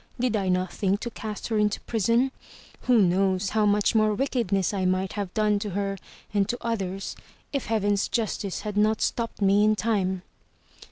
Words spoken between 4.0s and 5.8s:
wickedness I might have done to